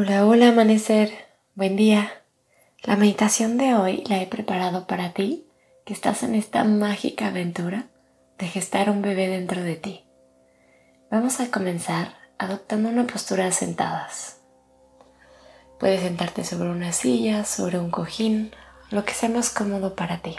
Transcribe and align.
Hola, 0.00 0.26
hola 0.26 0.50
amanecer, 0.50 1.10
buen 1.56 1.74
día. 1.74 2.22
La 2.84 2.94
meditación 2.94 3.58
de 3.58 3.74
hoy 3.74 4.04
la 4.06 4.22
he 4.22 4.28
preparado 4.28 4.86
para 4.86 5.12
ti, 5.12 5.48
que 5.84 5.92
estás 5.92 6.22
en 6.22 6.36
esta 6.36 6.62
mágica 6.62 7.26
aventura 7.26 7.88
de 8.38 8.46
gestar 8.46 8.90
un 8.90 9.02
bebé 9.02 9.26
dentro 9.26 9.60
de 9.60 9.74
ti. 9.74 10.04
Vamos 11.10 11.40
a 11.40 11.50
comenzar 11.50 12.14
adoptando 12.38 12.90
una 12.90 13.08
postura 13.08 13.50
sentadas. 13.50 14.38
Puedes 15.80 16.02
sentarte 16.02 16.44
sobre 16.44 16.70
una 16.70 16.92
silla, 16.92 17.44
sobre 17.44 17.80
un 17.80 17.90
cojín, 17.90 18.52
lo 18.92 19.04
que 19.04 19.14
sea 19.14 19.30
más 19.30 19.50
cómodo 19.50 19.96
para 19.96 20.22
ti. 20.22 20.36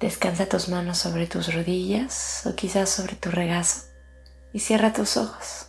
Descansa 0.00 0.48
tus 0.48 0.70
manos 0.70 0.96
sobre 0.96 1.26
tus 1.26 1.52
rodillas 1.52 2.46
o 2.46 2.56
quizás 2.56 2.88
sobre 2.88 3.16
tu 3.16 3.30
regazo 3.30 3.82
y 4.54 4.60
cierra 4.60 4.94
tus 4.94 5.18
ojos. 5.18 5.67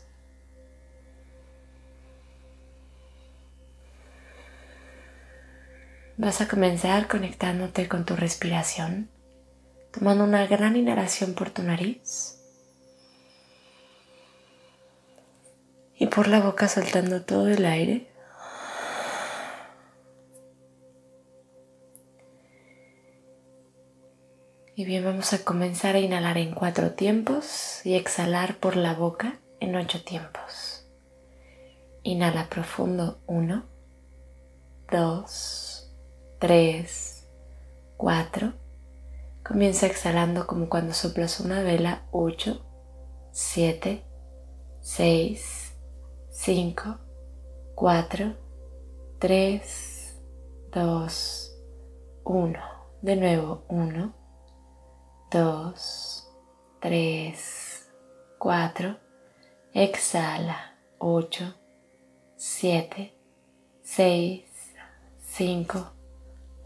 Vas 6.21 6.41
a 6.41 6.49
comenzar 6.49 7.07
conectándote 7.07 7.87
con 7.87 8.03
tu 8.03 8.13
respiración, 8.17 9.09
tomando 9.93 10.25
una 10.25 10.45
gran 10.47 10.75
inhalación 10.75 11.33
por 11.33 11.49
tu 11.49 11.63
nariz 11.63 12.37
y 15.95 16.07
por 16.07 16.27
la 16.27 16.41
boca 16.41 16.67
soltando 16.67 17.21
todo 17.21 17.47
el 17.47 17.65
aire. 17.65 18.11
Y 24.75 24.83
bien, 24.83 25.05
vamos 25.05 25.31
a 25.31 25.45
comenzar 25.45 25.95
a 25.95 25.99
inhalar 25.99 26.37
en 26.37 26.53
cuatro 26.53 26.91
tiempos 26.95 27.79
y 27.85 27.95
exhalar 27.95 28.57
por 28.57 28.75
la 28.75 28.93
boca 28.93 29.39
en 29.61 29.73
ocho 29.77 30.03
tiempos. 30.03 30.85
Inhala 32.03 32.49
profundo, 32.49 33.21
uno, 33.25 33.69
dos, 34.91 35.68
3, 36.39 37.27
4. 37.97 38.53
Comienza 39.45 39.87
exhalando 39.87 40.47
como 40.47 40.69
cuando 40.69 40.93
soplas 40.93 41.41
una 41.41 41.61
vela. 41.63 42.07
8, 42.11 42.65
7, 43.31 44.05
6, 44.79 45.73
5, 46.29 46.97
4, 47.75 48.35
3, 49.19 50.21
2, 50.71 51.61
1. 52.23 52.59
De 53.01 53.15
nuevo. 53.17 53.65
1, 53.67 54.13
2, 55.31 56.29
3, 56.79 57.91
4. 58.37 58.97
Exhala. 59.73 60.77
8, 60.99 61.53
7, 62.37 63.13
6, 63.81 64.45
5, 65.21 65.98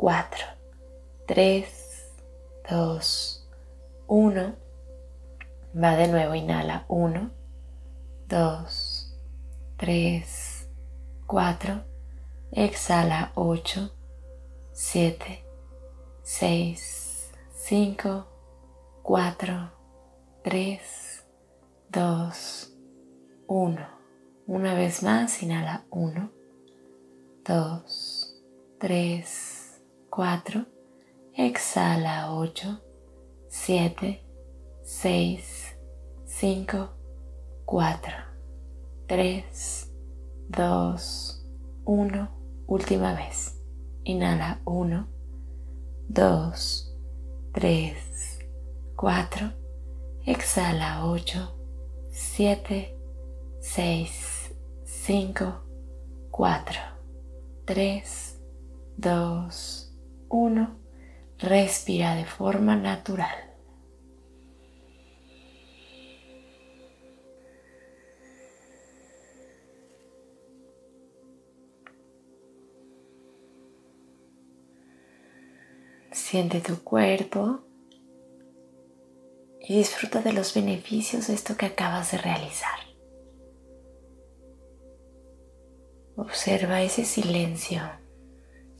4, 0.04 0.46
3, 1.28 1.66
2, 2.70 3.48
1. 4.08 4.56
Va 5.74 5.96
de 5.96 6.08
nuevo, 6.10 6.36
inhala 6.36 6.84
1, 6.90 7.32
2, 8.28 9.18
3, 9.78 10.68
4. 11.26 11.86
Exhala 12.52 13.32
8, 13.36 13.94
7, 14.74 15.46
6, 16.22 17.32
5, 17.56 18.28
4, 19.04 19.72
3, 20.44 21.24
2, 21.92 22.74
1. 23.48 23.88
Una 24.48 24.74
vez 24.74 25.02
más, 25.02 25.42
inhala 25.42 25.86
1, 25.92 26.30
2, 27.46 28.42
3, 28.80 29.53
4, 30.16 30.64
exhala 31.36 32.30
8, 32.30 32.78
7, 33.50 34.22
6, 34.84 35.76
5, 36.28 36.90
4, 37.66 38.14
3, 39.08 39.44
2, 40.50 41.42
1, 41.86 42.30
última 42.68 43.16
vez. 43.16 43.60
Inhala 44.04 44.62
1, 44.66 45.08
2, 46.10 46.54
3, 47.54 47.96
4, 48.96 49.52
exhala 50.28 51.02
8, 51.02 51.40
7, 52.12 52.96
6, 53.62 54.56
5, 54.86 55.54
4, 56.30 56.80
3, 57.66 58.04
2, 59.00 59.50
1. 59.50 59.83
Respira 61.44 62.16
de 62.16 62.26
forma 62.26 62.76
natural. 62.76 63.54
Siente 76.12 76.62
tu 76.62 76.84
cuerpo 76.84 77.60
y 79.60 79.78
disfruta 79.78 80.22
de 80.22 80.34
los 80.34 80.54
beneficios 80.56 81.28
de 81.28 81.34
esto 81.34 81.58
que 81.58 81.66
acabas 81.68 82.12
de 82.12 82.18
realizar. 82.20 82.80
Observa 86.16 86.82
ese 86.82 87.06
silencio 87.06 87.82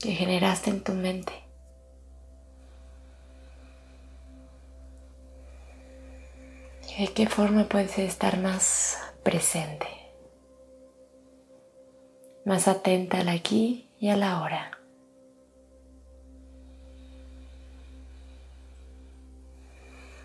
que 0.00 0.12
generaste 0.12 0.70
en 0.70 0.82
tu 0.82 0.92
mente. 0.94 1.43
¿De 6.98 7.08
qué 7.08 7.26
forma 7.26 7.68
puedes 7.68 7.98
estar 7.98 8.38
más 8.38 8.98
presente? 9.24 9.88
Más 12.44 12.68
atenta 12.68 13.18
al 13.18 13.30
aquí 13.30 13.90
y 13.98 14.10
a 14.10 14.16
la 14.16 14.40
hora. 14.40 14.78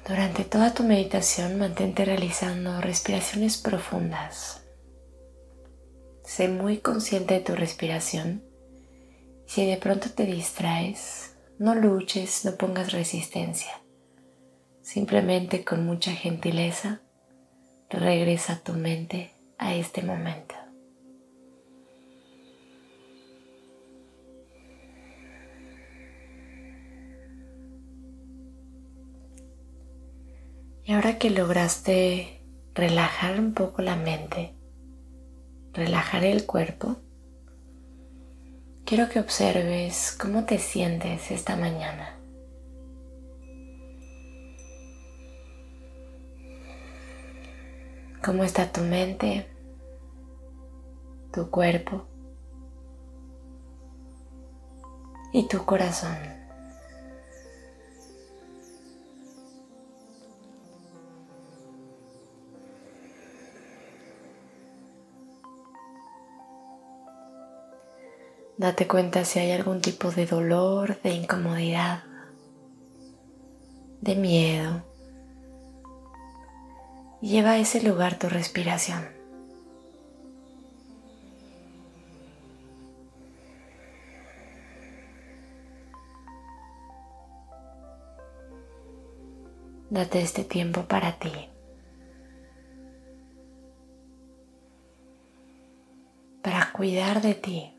Durante 0.07 0.43
toda 0.43 0.75
tu 0.75 0.83
meditación 0.83 1.57
mantente 1.57 2.05
realizando 2.05 2.79
respiraciones 2.81 3.57
profundas. 3.57 4.61
Sé 6.23 6.49
muy 6.49 6.77
consciente 6.77 7.33
de 7.33 7.39
tu 7.39 7.55
respiración. 7.55 8.43
Si 9.47 9.65
de 9.65 9.77
pronto 9.77 10.11
te 10.11 10.27
distraes, 10.27 11.33
no 11.57 11.73
luches, 11.73 12.45
no 12.45 12.57
pongas 12.57 12.91
resistencia. 12.91 13.71
Simplemente 14.91 15.63
con 15.63 15.85
mucha 15.85 16.13
gentileza 16.13 16.99
regresa 17.91 18.63
tu 18.63 18.73
mente 18.73 19.29
a 19.59 19.75
este 19.75 20.01
momento. 20.01 20.55
Y 30.85 30.93
ahora 30.93 31.19
que 31.19 31.29
lograste 31.29 32.41
relajar 32.73 33.39
un 33.39 33.53
poco 33.53 33.83
la 33.83 33.95
mente, 33.95 34.55
relajar 35.71 36.23
el 36.23 36.47
cuerpo, 36.47 36.97
quiero 38.85 39.07
que 39.07 39.19
observes 39.19 40.17
cómo 40.19 40.45
te 40.45 40.57
sientes 40.57 41.29
esta 41.29 41.55
mañana. 41.55 42.18
cómo 48.23 48.43
está 48.43 48.71
tu 48.71 48.81
mente, 48.81 49.47
tu 51.31 51.49
cuerpo 51.49 52.05
y 55.31 55.47
tu 55.47 55.65
corazón. 55.65 56.17
Date 68.57 68.89
cuenta 68.89 69.23
si 69.23 69.39
hay 69.39 69.53
algún 69.53 69.79
tipo 69.79 70.11
de 70.11 70.25
dolor, 70.25 71.01
de 71.01 71.13
incomodidad, 71.13 72.03
de 74.01 74.15
miedo. 74.15 74.88
Lleva 77.21 77.51
a 77.51 77.57
ese 77.57 77.81
lugar 77.81 78.17
tu 78.17 78.29
respiración. 78.29 79.07
Date 89.89 90.21
este 90.21 90.43
tiempo 90.43 90.83
para 90.83 91.19
ti. 91.19 91.31
Para 96.41 96.71
cuidar 96.71 97.21
de 97.21 97.33
ti 97.33 97.75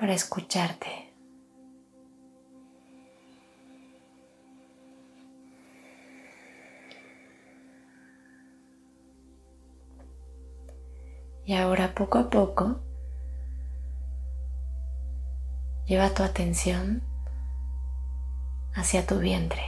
para 0.00 0.14
escucharte. 0.14 1.09
Y 11.50 11.54
ahora 11.56 11.96
poco 11.96 12.18
a 12.18 12.30
poco 12.30 12.78
lleva 15.84 16.14
tu 16.14 16.22
atención 16.22 17.02
hacia 18.72 19.04
tu 19.04 19.18
vientre. 19.18 19.60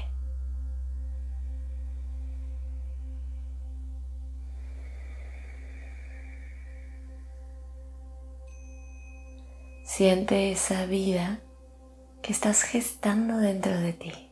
Siente 9.84 10.52
esa 10.52 10.86
vida 10.86 11.40
que 12.22 12.32
estás 12.32 12.62
gestando 12.62 13.38
dentro 13.38 13.72
de 13.72 13.92
ti. 13.92 14.31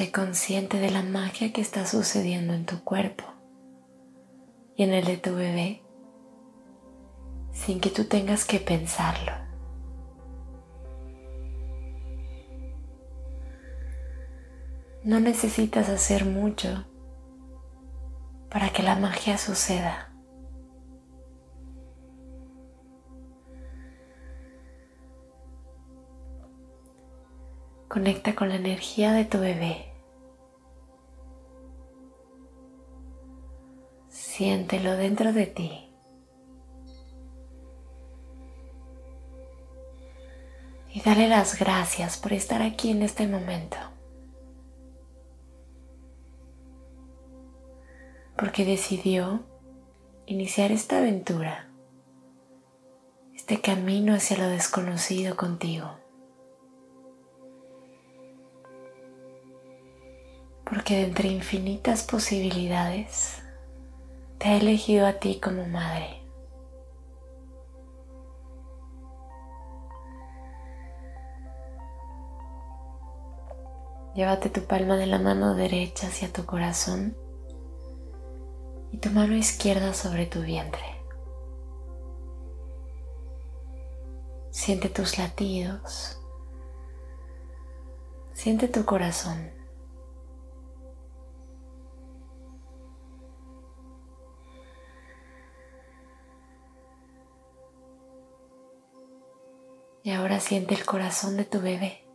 Sé 0.00 0.10
consciente 0.10 0.78
de 0.78 0.90
la 0.90 1.02
magia 1.02 1.52
que 1.52 1.60
está 1.60 1.84
sucediendo 1.84 2.54
en 2.54 2.64
tu 2.64 2.82
cuerpo 2.82 3.22
y 4.74 4.84
en 4.84 4.94
el 4.94 5.04
de 5.04 5.18
tu 5.18 5.34
bebé 5.34 5.82
sin 7.52 7.82
que 7.82 7.90
tú 7.90 8.04
tengas 8.06 8.46
que 8.46 8.60
pensarlo. 8.60 9.32
No 15.04 15.20
necesitas 15.20 15.90
hacer 15.90 16.24
mucho 16.24 16.86
para 18.48 18.70
que 18.70 18.82
la 18.82 18.96
magia 18.96 19.36
suceda. 19.36 20.14
Conecta 27.86 28.34
con 28.34 28.48
la 28.48 28.54
energía 28.54 29.12
de 29.12 29.26
tu 29.26 29.38
bebé. 29.38 29.89
Siéntelo 34.40 34.96
dentro 34.96 35.34
de 35.34 35.44
ti. 35.44 35.70
Y 40.94 41.02
dale 41.02 41.28
las 41.28 41.58
gracias 41.58 42.16
por 42.16 42.32
estar 42.32 42.62
aquí 42.62 42.90
en 42.90 43.02
este 43.02 43.28
momento. 43.28 43.76
porque 48.38 48.64
decidió 48.64 49.44
iniciar 50.24 50.72
esta 50.72 50.96
aventura, 50.96 51.68
este 53.34 53.60
camino 53.60 54.14
hacia 54.14 54.38
lo 54.38 54.48
desconocido 54.48 55.36
contigo. 55.36 55.98
Porque 60.64 60.94
de 60.94 61.02
entre 61.02 61.28
infinitas 61.28 62.02
posibilidades 62.02 63.42
te 64.40 64.48
ha 64.48 64.56
elegido 64.56 65.06
a 65.06 65.12
ti 65.12 65.38
como 65.38 65.66
madre. 65.66 66.22
Llévate 74.14 74.48
tu 74.48 74.62
palma 74.62 74.96
de 74.96 75.06
la 75.06 75.18
mano 75.18 75.54
derecha 75.54 76.06
hacia 76.06 76.32
tu 76.32 76.46
corazón 76.46 77.14
y 78.92 78.96
tu 78.96 79.10
mano 79.10 79.36
izquierda 79.36 79.92
sobre 79.92 80.24
tu 80.24 80.40
vientre. 80.40 81.02
Siente 84.50 84.88
tus 84.88 85.18
latidos. 85.18 86.18
Siente 88.32 88.68
tu 88.68 88.86
corazón. 88.86 89.59
Y 100.02 100.12
ahora 100.12 100.40
siente 100.40 100.74
el 100.74 100.84
corazón 100.86 101.36
de 101.36 101.44
tu 101.44 101.60
bebé. 101.60 102.06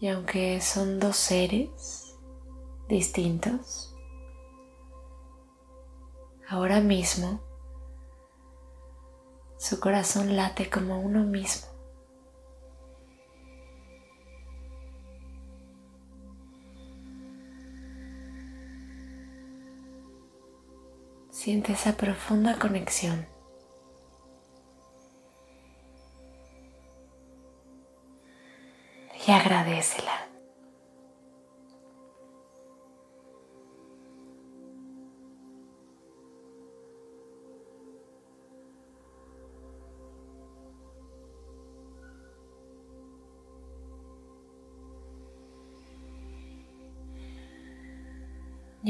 Y 0.00 0.08
aunque 0.08 0.62
son 0.62 0.98
dos 0.98 1.16
seres 1.16 2.16
distintos, 2.88 3.94
ahora 6.48 6.80
mismo 6.80 7.42
su 9.58 9.78
corazón 9.78 10.36
late 10.36 10.70
como 10.70 10.98
uno 11.00 11.22
mismo. 11.24 11.69
Siente 21.42 21.72
esa 21.72 21.96
profunda 21.96 22.58
conexión. 22.58 23.26
y 29.26 29.30
agradecela. 29.30 30.29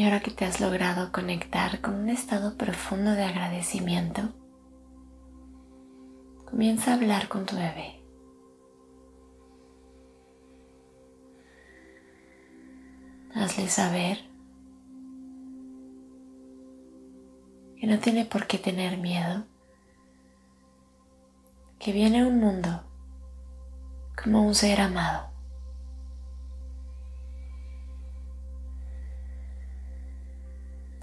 Y 0.00 0.04
ahora 0.04 0.21
que 0.21 0.30
te 0.30 0.47
has 0.47 0.62
logrado 0.62 1.12
conectar 1.12 1.83
con 1.83 1.95
un 1.95 2.09
estado 2.09 2.57
profundo 2.57 3.11
de 3.11 3.23
agradecimiento, 3.23 4.33
comienza 6.47 6.92
a 6.92 6.95
hablar 6.95 7.28
con 7.28 7.45
tu 7.45 7.54
bebé. 7.54 8.02
Hazle 13.35 13.69
saber 13.69 14.25
que 17.78 17.87
no 17.87 17.99
tiene 17.99 18.25
por 18.25 18.47
qué 18.47 18.57
tener 18.57 18.97
miedo, 18.97 19.45
que 21.78 21.92
viene 21.92 22.25
un 22.25 22.40
mundo 22.40 22.85
como 24.16 24.47
un 24.47 24.54
ser 24.54 24.80
amado. 24.80 25.30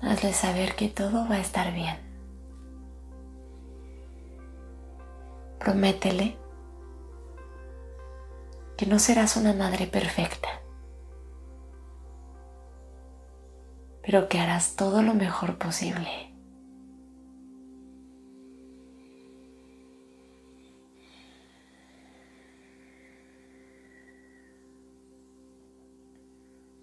Hazle 0.08 0.34
saber 0.34 0.76
que 0.76 0.90
todo 0.90 1.28
va 1.28 1.36
a 1.36 1.40
estar 1.42 1.74
bien. 1.74 1.98
Prométele 5.60 6.38
que 8.78 8.86
no 8.86 9.00
serás 9.00 9.38
una 9.38 9.54
madre 9.54 9.88
perfecta 9.88 10.48
pero 14.08 14.30
que 14.30 14.40
harás 14.40 14.78
todo 14.78 15.02
lo 15.02 15.14
mejor 15.14 15.58
posible. 15.58 16.08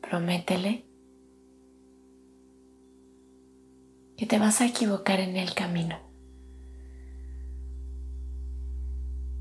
Prométele 0.02 0.84
que 4.16 4.26
te 4.26 4.38
vas 4.38 4.60
a 4.60 4.66
equivocar 4.66 5.20
en 5.20 5.36
el 5.36 5.54
camino, 5.54 5.98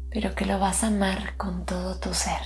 pero 0.09 0.33
que 0.35 0.45
lo 0.45 0.59
vas 0.59 0.83
a 0.83 0.87
amar 0.87 1.37
con 1.37 1.65
todo 1.65 1.99
tu 1.99 2.13
ser. 2.13 2.41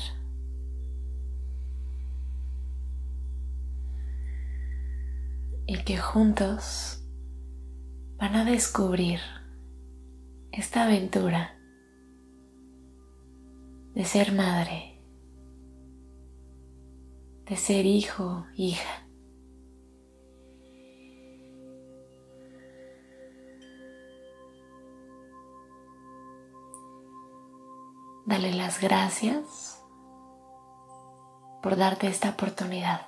Y 5.69 5.83
que 5.83 5.97
juntos 5.97 7.03
van 8.17 8.35
a 8.35 8.45
descubrir 8.45 9.19
esta 10.51 10.85
aventura 10.85 11.57
de 13.93 14.05
ser 14.05 14.31
madre, 14.31 15.01
de 17.45 17.55
ser 17.57 17.85
hijo, 17.85 18.45
hija. 18.55 19.06
Dale 28.27 28.53
las 28.53 28.81
gracias 28.81 29.81
por 31.63 31.77
darte 31.77 32.07
esta 32.07 32.31
oportunidad. 32.31 33.07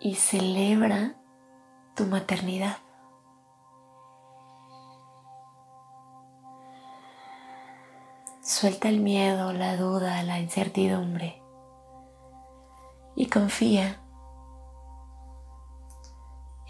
Y 0.00 0.16
celebra 0.16 1.14
tu 1.94 2.04
maternidad. 2.06 2.78
Suelta 8.42 8.88
el 8.88 8.98
miedo, 8.98 9.52
la 9.52 9.76
duda, 9.76 10.20
la 10.24 10.40
incertidumbre 10.40 11.40
y 13.14 13.28
confía 13.28 14.00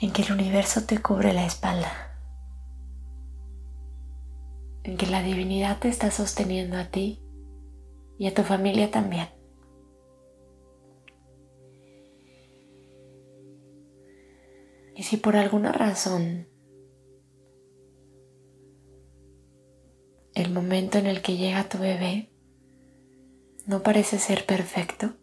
en 0.02 0.12
que 0.12 0.20
el 0.20 0.32
universo 0.32 0.84
te 0.84 1.00
cubre 1.00 1.32
la 1.32 1.46
espalda 1.46 2.05
en 4.86 4.96
que 4.96 5.06
la 5.06 5.20
divinidad 5.20 5.80
te 5.80 5.88
está 5.88 6.12
sosteniendo 6.12 6.76
a 6.76 6.84
ti 6.84 7.20
y 8.18 8.28
a 8.28 8.34
tu 8.34 8.42
familia 8.44 8.88
también. 8.92 9.26
Y 14.94 15.02
si 15.02 15.16
por 15.16 15.34
alguna 15.34 15.72
razón 15.72 16.48
el 20.34 20.52
momento 20.52 20.98
en 20.98 21.06
el 21.06 21.20
que 21.20 21.36
llega 21.36 21.68
tu 21.68 21.78
bebé 21.78 22.30
no 23.66 23.82
parece 23.82 24.20
ser 24.20 24.46
perfecto, 24.46 25.16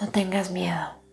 no 0.00 0.10
tengas 0.10 0.50
miedo. 0.50 1.05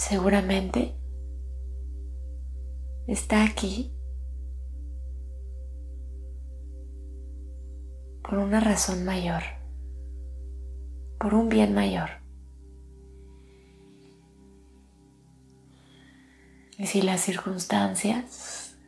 Seguramente 0.00 0.96
está 3.06 3.44
aquí 3.44 3.92
por 8.22 8.38
una 8.38 8.60
razón 8.60 9.04
mayor, 9.04 9.42
por 11.18 11.34
un 11.34 11.50
bien 11.50 11.74
mayor. 11.74 12.08
Y 16.78 16.86
si 16.86 17.02
las 17.02 17.20
circunstancias 17.20 18.78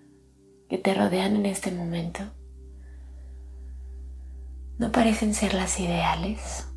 que 0.70 0.78
te 0.78 0.94
rodean 0.94 1.36
en 1.36 1.44
este 1.44 1.72
momento 1.72 2.22
no 4.78 4.90
parecen 4.90 5.34
ser 5.34 5.52
las 5.52 5.78
ideales, 5.78 6.68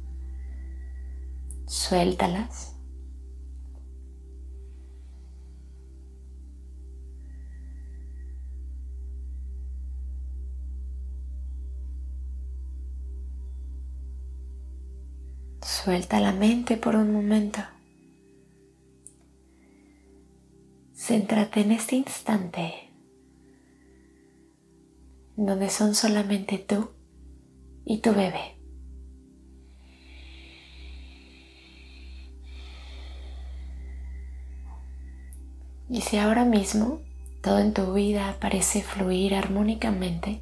suéltalas 1.67 2.74
Suelta 15.85 16.19
la 16.19 16.31
mente 16.31 16.77
por 16.77 16.95
un 16.95 17.13
momento. 17.13 17.59
Céntrate 20.95 21.61
en 21.61 21.73
este 21.73 21.95
instante 21.97 22.89
donde 25.35 25.69
son 25.69 25.93
solamente 25.93 26.57
tú 26.57 26.89
y 27.85 27.99
tu 27.99 28.15
bebé. 28.15 28.57
Y 35.87 36.01
si 36.01 36.17
ahora 36.17 36.45
mismo 36.45 37.01
todo 37.43 37.59
en 37.59 37.75
tu 37.75 37.93
vida 37.93 38.37
parece 38.41 38.81
fluir 38.81 39.35
armónicamente, 39.35 40.41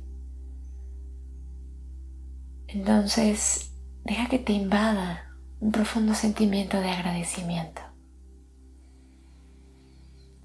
entonces 2.67 3.73
deja 4.05 4.29
que 4.29 4.39
te 4.39 4.53
invada 4.53 5.31
un 5.63 5.71
profundo 5.71 6.13
sentimiento 6.13 6.81
de 6.81 6.89
agradecimiento. 6.89 7.81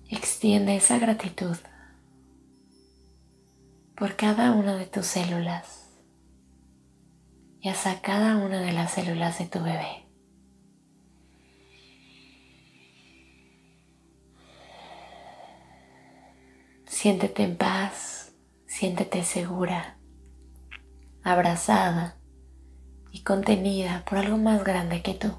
Extiende 0.08 0.76
esa 0.76 1.00
gratitud 1.00 1.56
por 3.96 4.14
cada 4.14 4.52
una 4.52 4.76
de 4.76 4.86
tus 4.86 5.06
células 5.06 5.90
y 7.60 7.68
hasta 7.68 8.00
cada 8.00 8.36
una 8.36 8.60
de 8.60 8.72
las 8.72 8.92
células 8.92 9.40
de 9.40 9.46
tu 9.46 9.58
bebé. 9.58 10.06
Siéntete 16.86 17.42
en 17.42 17.56
paz, 17.56 18.36
siéntete 18.68 19.24
segura, 19.24 19.98
abrazada 21.24 22.17
y 23.12 23.20
contenida 23.20 24.04
por 24.08 24.18
algo 24.18 24.36
más 24.36 24.64
grande 24.64 25.02
que 25.02 25.14
tú. 25.14 25.32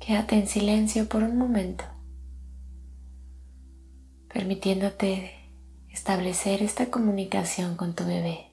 Quédate 0.00 0.36
en 0.36 0.46
silencio 0.46 1.08
por 1.08 1.24
un 1.24 1.36
momento, 1.36 1.84
permitiéndote 4.32 5.32
establecer 5.90 6.62
esta 6.62 6.90
comunicación 6.90 7.76
con 7.76 7.94
tu 7.94 8.04
bebé, 8.04 8.52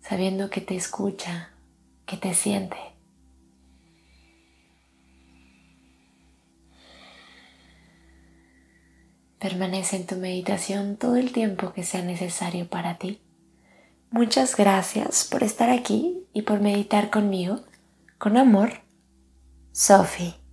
sabiendo 0.00 0.48
que 0.48 0.60
te 0.60 0.76
escucha, 0.76 1.50
que 2.06 2.16
te 2.16 2.34
siente. 2.34 2.95
Permanece 9.38 9.96
en 9.96 10.06
tu 10.06 10.16
meditación 10.16 10.96
todo 10.96 11.16
el 11.16 11.32
tiempo 11.32 11.72
que 11.72 11.82
sea 11.82 12.02
necesario 12.02 12.68
para 12.68 12.98
ti. 12.98 13.20
Muchas 14.10 14.56
gracias 14.56 15.24
por 15.30 15.42
estar 15.42 15.68
aquí 15.68 16.24
y 16.32 16.42
por 16.42 16.60
meditar 16.60 17.10
conmigo. 17.10 17.60
Con 18.18 18.36
amor, 18.36 18.80
Sophie. 19.72 20.45